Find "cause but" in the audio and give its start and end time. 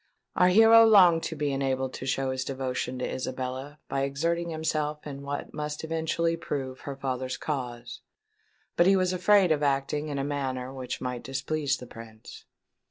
7.37-8.87